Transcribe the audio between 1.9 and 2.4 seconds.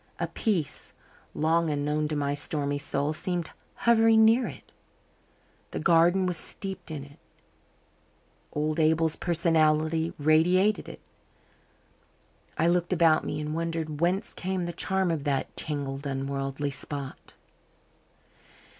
to my